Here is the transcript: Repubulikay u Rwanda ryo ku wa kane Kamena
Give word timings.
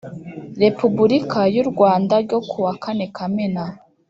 Repubulikay 0.63 1.53
u 1.63 1.65
Rwanda 1.71 2.13
ryo 2.25 2.39
ku 2.49 2.57
wa 2.65 2.73
kane 2.83 3.05
Kamena 3.15 3.65